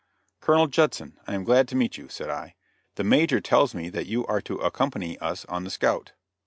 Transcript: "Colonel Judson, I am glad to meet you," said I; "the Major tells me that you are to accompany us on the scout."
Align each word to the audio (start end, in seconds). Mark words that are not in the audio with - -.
"Colonel 0.39 0.65
Judson, 0.65 1.19
I 1.27 1.35
am 1.35 1.43
glad 1.43 1.67
to 1.67 1.75
meet 1.75 1.95
you," 1.95 2.09
said 2.09 2.27
I; 2.27 2.55
"the 2.95 3.03
Major 3.03 3.39
tells 3.39 3.75
me 3.75 3.87
that 3.89 4.07
you 4.07 4.25
are 4.25 4.41
to 4.41 4.55
accompany 4.57 5.19
us 5.19 5.45
on 5.45 5.63
the 5.63 5.69
scout." 5.69 6.13